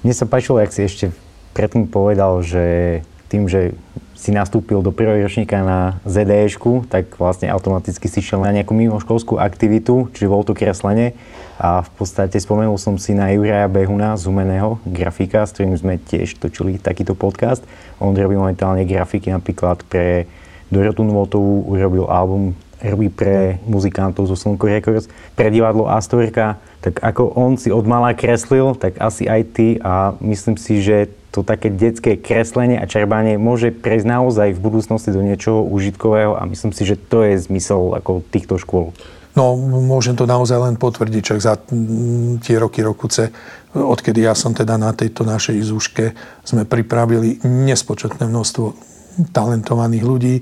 Mne 0.05 0.13
sa 0.13 0.29
páčilo, 0.29 0.61
ak 0.61 0.77
si 0.77 0.85
ešte 0.85 1.07
predtým 1.57 1.89
povedal, 1.89 2.45
že 2.45 3.01
tým, 3.33 3.49
že 3.49 3.73
si 4.17 4.33
nastúpil 4.33 4.81
do 4.81 4.91
prvého 4.91 5.21
ročníka 5.29 5.61
na 5.61 6.01
ZDŠ, 6.09 6.57
tak 6.89 7.21
vlastne 7.21 7.53
automaticky 7.53 8.09
si 8.09 8.25
šiel 8.25 8.41
na 8.41 8.51
nejakú 8.51 8.73
mimoškolskú 8.73 9.37
aktivitu, 9.37 10.09
čiže 10.17 10.33
bol 10.33 10.41
to 10.43 10.57
kreslenie. 10.57 11.13
A 11.61 11.85
v 11.85 11.91
podstate 12.01 12.37
spomenul 12.41 12.81
som 12.81 12.97
si 12.97 13.13
na 13.13 13.29
Juraja 13.33 13.69
Behuna, 13.69 14.17
zumeného 14.17 14.81
grafika, 14.89 15.45
s 15.45 15.53
ktorým 15.53 15.77
sme 15.77 16.01
tiež 16.01 16.41
točili 16.41 16.81
takýto 16.81 17.13
podcast. 17.13 17.61
On 18.01 18.17
robí 18.17 18.37
momentálne 18.37 18.89
grafiky 18.89 19.29
napríklad 19.29 19.85
pre 19.85 20.25
Dorotu 20.73 21.05
Nvotovú, 21.05 21.69
urobil 21.69 22.09
album 22.09 22.57
robí 22.81 23.09
pre 23.09 23.57
muzikantov 23.65 24.29
zo 24.29 24.37
Slnko 24.37 24.69
Records, 24.69 25.09
pre 25.33 25.49
divadlo 25.49 25.89
Astorka, 25.89 26.61
tak 26.85 27.01
ako 27.01 27.33
on 27.33 27.57
si 27.57 27.73
od 27.73 27.89
mala 27.89 28.13
kreslil, 28.13 28.77
tak 28.77 29.01
asi 29.01 29.25
aj 29.25 29.43
ty 29.57 29.67
a 29.81 30.13
myslím 30.21 30.61
si, 30.61 30.85
že 30.85 31.09
to 31.37 31.45
také 31.45 31.69
detské 31.69 32.17
kreslenie 32.17 32.81
a 32.81 32.89
čerbanie 32.89 33.37
môže 33.37 33.69
prejsť 33.69 34.07
naozaj 34.09 34.49
v 34.57 34.61
budúcnosti 34.65 35.13
do 35.13 35.21
niečoho 35.21 35.61
užitkového 35.69 36.41
a 36.41 36.49
myslím 36.49 36.73
si, 36.73 36.89
že 36.89 36.97
to 36.97 37.29
je 37.29 37.37
zmysel 37.37 37.93
ako 37.93 38.25
týchto 38.33 38.57
škôl. 38.57 38.97
No, 39.37 39.53
môžem 39.61 40.17
to 40.17 40.25
naozaj 40.25 40.57
len 40.57 40.81
potvrdiť, 40.81 41.21
čak 41.21 41.45
za 41.45 41.61
tie 42.41 42.57
roky, 42.57 42.81
rokuce, 42.81 43.29
odkedy 43.77 44.25
ja 44.25 44.33
som 44.33 44.57
teda 44.57 44.81
na 44.81 44.97
tejto 44.97 45.29
našej 45.29 45.61
izúške, 45.61 46.17
sme 46.41 46.65
pripravili 46.65 47.45
nespočetné 47.45 48.25
množstvo 48.25 48.67
talentovaných 49.37 50.05
ľudí, 50.09 50.35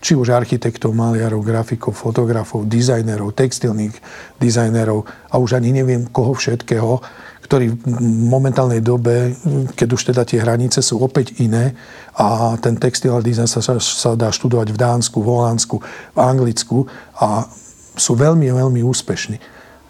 či 0.00 0.16
už 0.16 0.32
architektov, 0.32 0.96
maliarov, 0.96 1.44
grafikov, 1.44 1.92
fotografov, 1.92 2.64
dizajnerov, 2.64 3.36
textilných 3.36 3.92
dizajnerov 4.40 5.04
a 5.28 5.34
už 5.36 5.60
ani 5.60 5.74
neviem 5.74 6.08
koho 6.08 6.32
všetkého, 6.32 7.04
ktorí 7.48 7.72
v 7.72 8.28
momentálnej 8.28 8.84
dobe, 8.84 9.32
keď 9.72 9.88
už 9.88 10.12
teda 10.12 10.22
tie 10.28 10.44
hranice 10.44 10.84
sú 10.84 11.00
opäť 11.00 11.40
iné 11.40 11.72
a 12.12 12.60
ten 12.60 12.76
textil 12.76 13.16
a 13.16 13.24
dizajn 13.24 13.48
sa, 13.48 13.60
sa 13.80 14.10
dá 14.12 14.28
študovať 14.28 14.68
v 14.68 14.76
Dánsku, 14.76 15.16
v 15.24 15.32
Holandsku, 15.32 15.76
v 16.12 16.18
Anglicku 16.20 16.84
a 17.16 17.48
sú 17.96 18.20
veľmi, 18.20 18.52
veľmi 18.52 18.84
úspešní. 18.84 19.40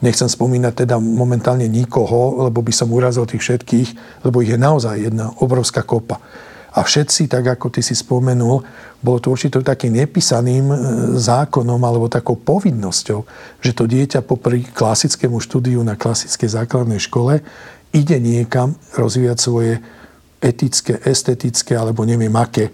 Nechcem 0.07 0.31
spomínať 0.31 0.87
teda 0.87 1.03
momentálne 1.03 1.67
nikoho, 1.67 2.47
lebo 2.47 2.63
by 2.63 2.71
som 2.71 2.95
urazil 2.95 3.27
tých 3.27 3.43
všetkých, 3.43 4.23
lebo 4.23 4.39
ich 4.39 4.55
je 4.55 4.59
naozaj 4.59 5.11
jedna 5.11 5.35
obrovská 5.43 5.83
kopa. 5.83 6.23
A 6.77 6.85
všetci, 6.85 7.33
tak 7.33 7.49
ako 7.49 7.73
ty 7.73 7.81
si 7.81 7.97
spomenul, 7.97 8.61
bolo 9.01 9.19
to 9.23 9.33
určite 9.33 9.57
takým 9.63 9.97
nepísaným 9.97 10.67
e, 10.69 10.77
zákonom 11.17 11.81
alebo 11.81 12.13
takou 12.13 12.37
povinnosťou, 12.37 13.21
že 13.63 13.73
to 13.73 13.89
dieťa 13.89 14.21
popri 14.27 14.67
klasickému 14.67 15.41
štúdiu 15.41 15.81
na 15.81 15.97
klasickej 15.97 16.51
základnej 16.61 17.01
škole 17.01 17.41
ide 17.95 18.17
niekam 18.21 18.77
rozvíjať 18.93 19.39
svoje 19.41 19.81
etické, 20.45 21.01
estetické 21.09 21.73
alebo 21.73 22.05
neviem 22.05 22.35
aké 22.37 22.69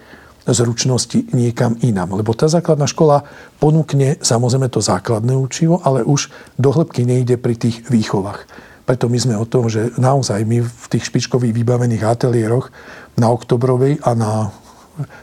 zručnosti 0.45 1.33
niekam 1.33 1.81
inam. 1.81 2.13
Lebo 2.21 2.37
tá 2.37 2.51
základná 2.51 2.85
škola 2.85 3.25
ponúkne 3.57 4.21
samozrejme 4.21 4.69
to 4.69 4.85
základné 4.85 5.33
učivo, 5.33 5.81
ale 5.81 6.05
už 6.05 6.29
do 6.61 6.69
hĺbky 6.69 7.09
nejde 7.09 7.41
pri 7.41 7.57
tých 7.57 7.89
výchovách. 7.89 8.45
Preto 8.85 9.09
my 9.09 9.17
sme 9.17 9.35
o 9.41 9.49
tom, 9.49 9.73
že 9.73 9.93
naozaj 9.97 10.45
my 10.45 10.61
v 10.61 10.87
tých 10.93 11.09
špičkových 11.09 11.57
vybavených 11.57 12.05
ateliéroch 12.05 12.69
na 13.17 13.33
Oktobrovej 13.33 14.01
a 14.05 14.13
na 14.13 14.53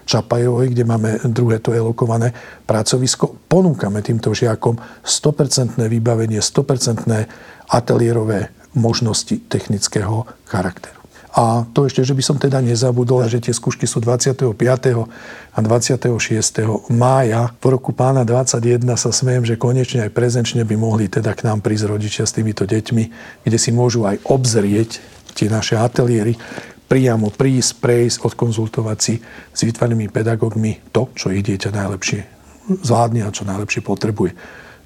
Čapajovej, 0.04 0.76
kde 0.76 0.84
máme 0.84 1.10
druhé 1.32 1.64
to 1.64 1.72
elokované 1.72 2.36
pracovisko, 2.68 3.48
ponúkame 3.48 4.04
týmto 4.04 4.36
žiakom 4.36 4.76
100% 5.06 5.80
vybavenie, 5.80 6.44
100% 6.44 7.08
ateliérové 7.72 8.52
možnosti 8.76 9.48
technického 9.48 10.28
charakteru. 10.50 11.01
A 11.32 11.64
to 11.72 11.88
ešte, 11.88 12.04
že 12.04 12.12
by 12.12 12.24
som 12.24 12.36
teda 12.36 12.60
nezabudol, 12.60 13.24
že 13.32 13.40
tie 13.40 13.56
skúšky 13.56 13.88
sú 13.88 14.04
25. 14.04 14.52
a 14.52 15.60
26. 15.64 16.92
mája. 16.92 17.56
Po 17.56 17.72
roku 17.72 17.96
pána 17.96 18.28
21 18.28 18.84
sa 19.00 19.16
smejem, 19.16 19.48
že 19.48 19.56
konečne 19.56 20.04
aj 20.08 20.12
prezenčne 20.12 20.68
by 20.68 20.76
mohli 20.76 21.08
teda 21.08 21.32
k 21.32 21.48
nám 21.48 21.64
prísť 21.64 21.88
rodičia 21.88 22.24
s 22.28 22.36
týmito 22.36 22.68
deťmi, 22.68 23.04
kde 23.48 23.58
si 23.58 23.72
môžu 23.72 24.04
aj 24.04 24.20
obzrieť 24.28 25.00
tie 25.32 25.48
naše 25.48 25.80
ateliéry, 25.80 26.36
priamo 26.92 27.32
prísť, 27.32 27.80
prejsť, 27.80 28.18
odkonzultovať 28.28 28.98
si 29.00 29.16
s 29.56 29.60
vytvarnými 29.64 30.12
pedagógmi 30.12 30.92
to, 30.92 31.08
čo 31.16 31.32
ich 31.32 31.48
dieťa 31.48 31.72
najlepšie 31.72 32.42
zvládne 32.68 33.24
a 33.24 33.34
čo 33.34 33.48
najlepšie 33.48 33.82
potrebuje. 33.84 34.32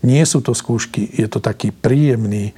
Nie 0.06 0.24
sú 0.30 0.46
to 0.46 0.54
skúšky, 0.54 1.10
je 1.18 1.25
to 1.25 1.42
taký 1.42 1.74
príjemný 1.74 2.54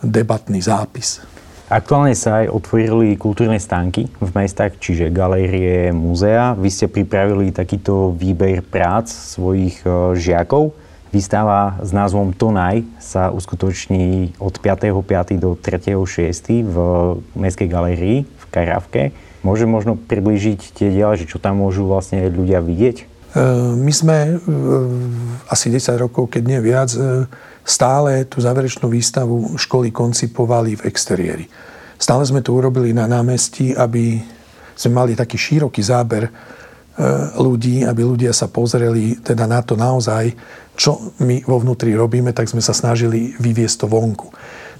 debatný 0.00 0.64
zápis. 0.64 1.20
Aktuálne 1.66 2.14
sa 2.14 2.46
aj 2.46 2.54
otvorili 2.54 3.18
kultúrne 3.18 3.58
stánky 3.58 4.06
v 4.22 4.30
mestách, 4.38 4.78
čiže 4.78 5.10
galérie, 5.10 5.90
múzea. 5.90 6.54
Vy 6.54 6.70
ste 6.70 6.86
pripravili 6.86 7.50
takýto 7.50 8.14
výber 8.14 8.62
prác 8.62 9.10
svojich 9.10 9.82
e, 9.82 10.14
žiakov. 10.14 10.78
Výstava 11.10 11.74
s 11.82 11.90
názvom 11.90 12.30
Tonaj 12.30 12.86
sa 13.02 13.34
uskutoční 13.34 14.38
od 14.38 14.54
5.5. 14.62 15.42
do 15.42 15.58
3.6. 15.58 16.06
v 16.70 16.76
Mestskej 17.34 17.66
galérii 17.66 18.30
v 18.30 18.44
Karavke. 18.46 19.10
Môže 19.42 19.66
možno 19.66 19.98
priblížiť 19.98 20.70
tie 20.70 20.94
diela, 20.94 21.18
že 21.18 21.26
čo 21.26 21.42
tam 21.42 21.66
môžu 21.66 21.90
vlastne 21.90 22.30
ľudia 22.30 22.62
vidieť? 22.62 22.96
E, 23.02 23.04
my 23.74 23.90
sme 23.90 24.38
e, 24.38 24.54
asi 25.50 25.66
10 25.74 25.98
rokov, 25.98 26.30
keď 26.30 26.42
nie 26.46 26.60
viac, 26.62 26.94
stále 27.66 28.30
tú 28.30 28.38
záverečnú 28.38 28.86
výstavu 28.86 29.58
školy 29.58 29.90
koncipovali 29.90 30.78
v 30.78 30.86
exteriéri. 30.86 31.44
Stále 31.98 32.22
sme 32.22 32.46
to 32.46 32.54
urobili 32.54 32.94
na 32.94 33.10
námestí, 33.10 33.74
aby 33.74 34.22
sme 34.78 34.92
mali 35.02 35.18
taký 35.18 35.34
široký 35.34 35.82
záber 35.82 36.30
ľudí, 37.36 37.84
aby 37.84 38.00
ľudia 38.06 38.32
sa 38.32 38.48
pozreli 38.48 39.20
teda 39.20 39.44
na 39.44 39.60
to 39.60 39.76
naozaj, 39.76 40.32
čo 40.72 41.12
my 41.20 41.44
vo 41.44 41.60
vnútri 41.60 41.92
robíme, 41.92 42.32
tak 42.32 42.48
sme 42.48 42.64
sa 42.64 42.72
snažili 42.72 43.36
vyviesť 43.36 43.84
to 43.84 43.86
vonku. 43.90 44.28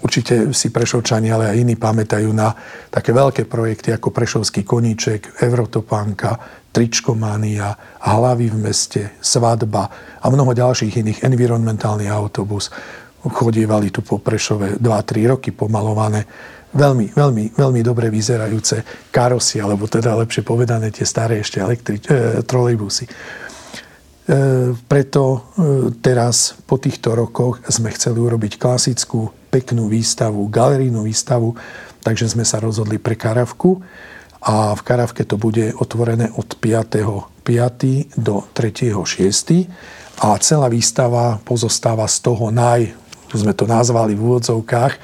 Určite 0.03 0.53
si 0.53 0.69
Prešovčania, 0.69 1.37
ale 1.37 1.53
aj 1.53 1.57
iní 1.57 1.75
pamätajú 1.77 2.31
na 2.33 2.53
také 2.93 3.13
veľké 3.13 3.49
projekty 3.49 3.93
ako 3.97 4.13
Prešovský 4.13 4.63
koníček, 4.63 5.41
Eurotopánka, 5.41 6.37
Tričkomania, 6.73 7.73
Hlavy 8.05 8.53
v 8.53 8.59
meste, 8.61 9.03
Svadba 9.25 9.89
a 10.21 10.27
mnoho 10.29 10.53
ďalších 10.53 11.01
iných, 11.01 11.23
environmentálny 11.25 12.11
autobus. 12.13 12.69
Chodievali 13.27 13.89
tu 13.89 14.05
po 14.05 14.21
Prešove 14.21 14.79
2-3 14.79 15.33
roky 15.33 15.51
pomalované 15.57 16.23
veľmi, 16.77 17.17
veľmi, 17.17 17.45
veľmi 17.57 17.81
dobre 17.81 18.13
vyzerajúce 18.13 19.09
karosy, 19.09 19.65
alebo 19.65 19.89
teda 19.89 20.13
lepšie 20.21 20.45
povedané 20.45 20.93
tie 20.93 21.09
staré 21.09 21.41
ešte 21.41 21.65
elektri- 21.65 22.05
e, 22.05 22.45
trolejbusy. 22.45 23.09
E, 23.09 23.11
preto 24.77 25.23
e, 25.33 25.39
teraz 26.05 26.53
po 26.69 26.77
týchto 26.77 27.17
rokoch 27.17 27.65
sme 27.73 27.89
chceli 27.97 28.21
urobiť 28.21 28.61
klasickú 28.61 29.46
peknú 29.57 29.89
výstavu, 29.89 30.53
galerijnú 30.53 31.09
výstavu, 31.09 31.57
takže 32.05 32.37
sme 32.37 32.45
sa 32.45 32.61
rozhodli 32.61 33.01
pre 33.01 33.17
Karavku 33.17 33.81
a 34.45 34.77
v 34.77 34.83
Karavke 34.85 35.25
to 35.25 35.41
bude 35.41 35.73
otvorené 35.81 36.29
od 36.37 36.45
5. 36.61 37.41
5. 37.41 38.21
do 38.21 38.45
3. 38.53 38.93
6. 38.93 40.21
A 40.21 40.37
celá 40.45 40.69
výstava 40.69 41.41
pozostáva 41.41 42.05
z 42.05 42.17
toho 42.21 42.53
naj, 42.53 42.93
sme 43.33 43.57
to 43.57 43.65
nazvali 43.65 44.13
v 44.13 44.23
úvodzovkách, 44.23 44.93
e, 44.93 45.01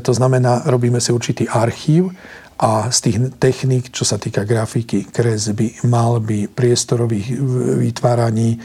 to 0.00 0.12
znamená, 0.16 0.64
robíme 0.64 1.00
si 1.00 1.12
určitý 1.12 1.44
archív 1.44 2.12
a 2.56 2.88
z 2.88 2.98
tých 3.04 3.16
techník, 3.36 3.92
čo 3.92 4.08
sa 4.08 4.16
týka 4.16 4.48
grafiky, 4.48 5.12
kresby, 5.12 5.84
malby, 5.84 6.48
priestorových 6.48 7.36
vytváraní, 7.84 8.56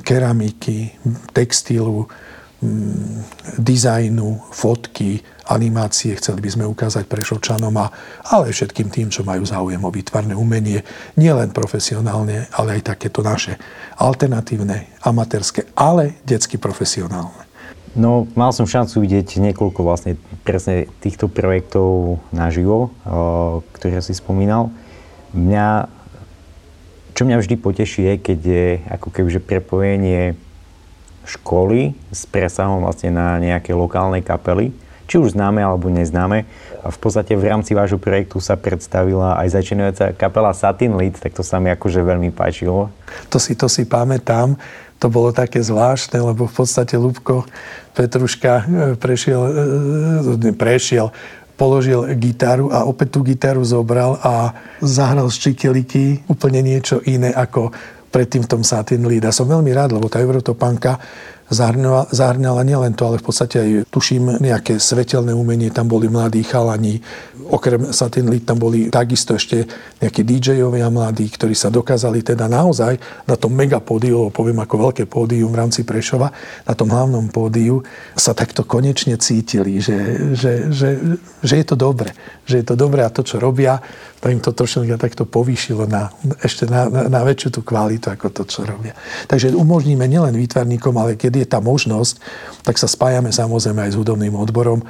keramiky, 0.00 0.96
textilu, 1.34 2.08
dizajnu, 3.58 4.54
fotky, 4.54 5.18
animácie. 5.50 6.14
Chceli 6.14 6.38
by 6.46 6.50
sme 6.54 6.64
ukázať 6.70 7.10
Prešovčanom, 7.10 7.74
a, 7.74 7.90
ale 8.30 8.54
všetkým 8.54 8.86
tým, 8.86 9.10
čo 9.10 9.26
majú 9.26 9.42
záujem 9.42 9.82
o 9.82 9.90
výtvarné 9.90 10.38
umenie. 10.38 10.86
Nielen 11.18 11.50
profesionálne, 11.50 12.46
ale 12.54 12.78
aj 12.78 12.94
takéto 12.94 13.26
naše 13.26 13.58
alternatívne, 13.98 14.86
amatérske, 15.02 15.66
ale 15.74 16.22
detsky 16.22 16.56
profesionálne. 16.56 17.50
No, 17.92 18.24
mal 18.38 18.56
som 18.56 18.64
šancu 18.64 19.04
vidieť 19.04 19.36
niekoľko 19.42 19.84
vlastne 19.84 20.16
presne 20.46 20.88
týchto 21.04 21.28
projektov 21.28 22.22
naživo, 22.32 22.94
ktoré 23.76 24.00
si 24.00 24.16
spomínal. 24.16 24.72
Mňa, 25.36 25.92
čo 27.12 27.28
mňa 27.28 27.36
vždy 27.36 27.54
poteší 27.60 28.00
je, 28.06 28.14
keď 28.16 28.38
je 28.40 28.66
ako 28.88 29.12
kebyže 29.12 29.44
prepojenie 29.44 30.38
školy 31.24 31.94
s 32.10 32.26
presahom 32.26 32.82
vlastne 32.82 33.14
na 33.14 33.38
nejaké 33.38 33.72
lokálne 33.72 34.20
kapely, 34.22 34.74
či 35.06 35.20
už 35.20 35.36
známe 35.36 35.60
alebo 35.62 35.92
neznáme. 35.92 36.48
A 36.82 36.90
v 36.90 36.98
podstate 36.98 37.38
v 37.38 37.46
rámci 37.46 37.78
vášho 37.78 38.00
projektu 38.00 38.42
sa 38.42 38.58
predstavila 38.58 39.38
aj 39.38 39.54
začínajúca 39.54 40.18
kapela 40.18 40.50
Satin 40.50 40.98
Lead, 40.98 41.14
tak 41.20 41.30
to 41.30 41.46
sa 41.46 41.62
mi 41.62 41.70
akože 41.70 42.02
veľmi 42.02 42.34
páčilo. 42.34 42.90
To 43.30 43.38
si, 43.38 43.54
to 43.54 43.70
si 43.70 43.86
pamätám. 43.86 44.58
To 44.98 45.10
bolo 45.10 45.34
také 45.34 45.58
zvláštne, 45.58 46.22
lebo 46.22 46.46
v 46.46 46.54
podstate 46.54 46.94
Lubko 46.94 47.42
Petruška 47.90 48.52
e, 48.54 48.64
prešiel, 48.94 49.42
e, 49.42 49.50
e, 50.46 50.54
prešiel, 50.54 51.10
položil 51.58 52.06
gitaru 52.18 52.70
a 52.70 52.86
opäť 52.86 53.18
tú 53.18 53.26
gitaru 53.26 53.66
zobral 53.66 54.18
a 54.22 54.54
zahral 54.78 55.26
z 55.30 55.50
čikeliky 55.50 56.22
úplne 56.30 56.62
niečo 56.62 57.02
iné 57.02 57.34
ako 57.34 57.74
predtým 58.12 58.44
v 58.44 58.50
tom 58.52 58.62
Satin 58.62 59.08
Lead. 59.08 59.24
A 59.24 59.32
som 59.32 59.48
veľmi 59.48 59.72
rád, 59.72 59.96
lebo 59.96 60.12
tá 60.12 60.20
Eurotopanka 60.20 61.00
zahrňala, 61.50 62.12
zahrňala 62.12 62.62
nielen 62.62 62.92
to, 62.94 63.08
ale 63.08 63.18
v 63.18 63.26
podstate 63.26 63.56
aj 63.58 63.70
tuším 63.90 64.38
nejaké 64.38 64.78
svetelné 64.78 65.34
umenie, 65.34 65.72
tam 65.74 65.88
boli 65.88 66.06
mladí 66.06 66.44
chalani, 66.46 67.02
okrem 67.50 67.90
Lead 68.28 68.44
tam 68.46 68.58
boli 68.60 68.88
takisto 68.88 69.34
ešte 69.34 69.66
nejakí 70.00 70.22
DJ-ovia 70.22 70.88
mladí, 70.88 71.26
ktorí 71.28 71.52
sa 71.52 71.68
dokázali 71.68 72.22
teda 72.22 72.46
naozaj 72.46 72.96
na 73.26 73.34
tom 73.34 73.52
megapódiu, 73.52 74.30
poviem 74.30 74.62
ako 74.62 74.90
veľké 74.90 75.04
pódium 75.10 75.52
v 75.52 75.60
rámci 75.60 75.82
Prešova, 75.82 76.30
na 76.64 76.74
tom 76.76 76.88
hlavnom 76.92 77.28
pódiu 77.28 77.82
sa 78.14 78.32
takto 78.32 78.62
konečne 78.62 79.18
cítili, 79.18 79.82
že, 79.82 80.32
že, 80.36 80.52
že, 80.70 80.88
že 81.42 81.54
je 81.58 81.66
to 81.66 81.76
dobre, 81.76 82.14
že 82.46 82.62
je 82.62 82.64
to 82.68 82.74
dobre 82.78 83.02
a 83.02 83.10
to, 83.10 83.26
čo 83.26 83.42
robia, 83.42 83.82
to 84.22 84.30
im 84.30 84.38
to 84.38 84.54
trošku 84.54 84.86
takto 84.94 85.26
povýšilo 85.26 85.90
na, 85.90 86.14
ešte 86.46 86.70
na, 86.70 86.86
na, 86.86 87.10
na 87.10 87.20
väčšiu 87.26 87.58
tú 87.58 87.60
kvalitu, 87.66 88.06
ako 88.06 88.30
to, 88.30 88.42
čo 88.46 88.62
robia. 88.62 88.94
Takže 89.26 89.50
umožníme 89.50 90.06
nielen 90.06 90.38
výtvarníkom, 90.38 90.94
ale 90.94 91.18
keď 91.18 91.31
je 91.32 91.48
tá 91.48 91.64
možnosť, 91.64 92.20
tak 92.60 92.76
sa 92.76 92.84
spájame 92.84 93.32
samozrejme 93.32 93.88
aj 93.88 93.90
s 93.94 93.98
hudobným 93.98 94.36
odborom. 94.36 94.84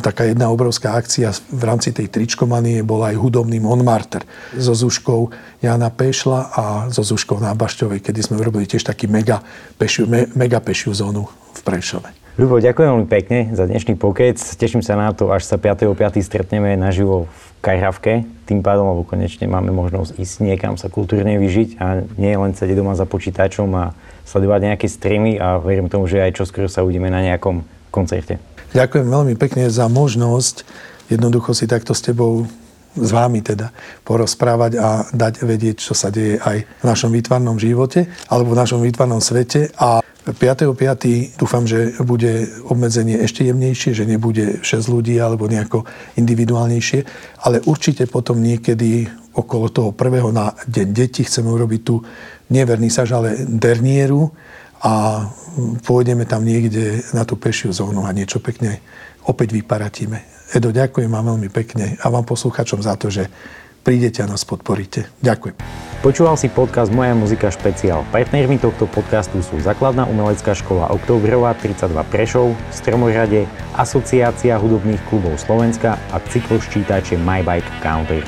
Taká 0.00 0.30
jedna 0.30 0.54
obrovská 0.54 0.94
akcia 0.94 1.34
v 1.50 1.62
rámci 1.66 1.90
tej 1.90 2.06
tričkomanie 2.06 2.86
bola 2.86 3.10
aj 3.10 3.18
hudobný 3.18 3.58
Montmartre 3.58 4.22
so 4.54 4.78
Zuškou 4.78 5.34
Jana 5.64 5.90
Pešla 5.90 6.40
a 6.54 6.64
so 6.92 7.02
Zuškou 7.02 7.42
Nábašťovej, 7.42 8.04
kedy 8.04 8.20
sme 8.22 8.38
urobili 8.38 8.68
tiež 8.68 8.86
taký 8.86 9.10
mega 9.10 9.42
pešiu, 9.80 10.06
me, 10.06 10.30
mega 10.38 10.62
pešiu 10.62 10.94
zónu 10.94 11.26
v 11.56 11.60
Prešove. 11.64 12.26
Ľubo, 12.36 12.60
ďakujem 12.60 12.88
veľmi 12.92 13.08
pekne 13.08 13.38
za 13.56 13.64
dnešný 13.64 13.96
pokec. 13.96 14.36
Teším 14.36 14.84
sa 14.84 14.92
na 14.92 15.08
to, 15.16 15.32
až 15.32 15.48
sa 15.48 15.56
5.5. 15.56 16.20
stretneme 16.20 16.76
naživo 16.76 17.32
v 17.32 17.44
Kajhavke. 17.64 18.28
Tým 18.44 18.60
pádom, 18.60 18.92
lebo 18.92 19.08
konečne 19.08 19.48
máme 19.48 19.72
možnosť 19.72 20.20
ísť 20.20 20.44
niekam 20.44 20.76
sa 20.76 20.92
kultúrne 20.92 21.40
vyžiť 21.40 21.80
a 21.80 22.04
nie 22.20 22.36
len 22.36 22.52
sedieť 22.52 22.76
doma 22.76 22.92
za 22.92 23.08
počítačom 23.08 23.72
a 23.72 23.96
sledovať 24.26 24.60
nejaké 24.74 24.86
streamy 24.90 25.38
a 25.38 25.62
verím 25.62 25.86
tomu, 25.86 26.10
že 26.10 26.20
aj 26.20 26.42
čoskoro 26.42 26.66
sa 26.66 26.82
uvidíme 26.82 27.08
na 27.08 27.22
nejakom 27.22 27.62
koncerte. 27.94 28.42
Ďakujem 28.74 29.06
veľmi 29.06 29.34
pekne 29.38 29.70
za 29.70 29.86
možnosť 29.86 30.66
jednoducho 31.06 31.54
si 31.54 31.70
takto 31.70 31.94
s 31.94 32.02
tebou 32.02 32.46
s 32.96 33.10
vámi 33.12 33.44
teda 33.44 33.70
porozprávať 34.08 34.72
a 34.80 35.04
dať 35.12 35.44
vedieť, 35.44 35.76
čo 35.76 35.92
sa 35.92 36.08
deje 36.08 36.40
aj 36.40 36.64
v 36.64 36.84
našom 36.84 37.12
výtvarnom 37.12 37.60
živote 37.60 38.08
alebo 38.32 38.56
v 38.56 38.60
našom 38.60 38.80
výtvarnom 38.80 39.20
svete 39.20 39.68
a 39.76 40.00
5.5. 40.26 41.38
dúfam, 41.38 41.62
že 41.70 41.94
bude 42.02 42.50
obmedzenie 42.66 43.22
ešte 43.22 43.46
jemnejšie, 43.46 43.94
že 43.94 44.02
nebude 44.02 44.58
6 44.58 44.90
ľudí 44.90 45.14
alebo 45.22 45.46
nejako 45.46 45.86
individuálnejšie, 46.18 47.00
ale 47.46 47.62
určite 47.62 48.10
potom 48.10 48.42
niekedy 48.42 49.06
okolo 49.38 49.70
toho 49.70 49.90
prvého 49.94 50.34
na 50.34 50.50
deň 50.66 50.88
detí 50.90 51.22
chceme 51.22 51.46
urobiť 51.46 51.80
tu 51.86 52.02
neverný 52.50 52.90
saž, 52.90 53.14
ale 53.14 53.46
dernieru 53.46 54.26
a 54.82 55.24
pôjdeme 55.86 56.26
tam 56.26 56.42
niekde 56.42 57.06
na 57.14 57.22
tú 57.22 57.38
pešiu 57.38 57.70
zónu 57.70 58.02
a 58.02 58.10
niečo 58.10 58.42
pekne 58.42 58.82
opäť 59.30 59.54
vyparatíme. 59.54 60.50
Edo, 60.58 60.74
ďakujem 60.74 61.10
vám 61.10 61.38
veľmi 61.38 61.50
pekne 61.54 61.94
a 62.02 62.06
vám 62.10 62.26
posluchačom 62.26 62.82
za 62.82 62.98
to, 62.98 63.14
že 63.14 63.30
prídete 63.86 64.18
a 64.18 64.26
nás 64.26 64.42
podporíte. 64.42 65.06
Ďakujem. 65.22 65.54
Počúval 66.02 66.34
si 66.34 66.50
podcast 66.50 66.90
Moja 66.90 67.14
muzika 67.14 67.54
špeciál. 67.54 68.02
Partnermi 68.10 68.58
tohto 68.58 68.90
podcastu 68.90 69.38
sú 69.46 69.62
Základná 69.62 70.10
umelecká 70.10 70.58
škola 70.58 70.90
Oktobrová 70.90 71.54
32 71.54 71.94
Prešov, 72.10 72.58
Stromorade, 72.74 73.46
Asociácia 73.78 74.58
hudobných 74.58 74.98
klubov 75.06 75.38
Slovenska 75.38 75.94
a 76.10 76.18
cykloščítače 76.18 77.14
My 77.22 77.46
Bike 77.46 77.70
Counter. 77.78 78.26